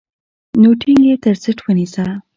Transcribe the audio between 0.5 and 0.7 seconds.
نو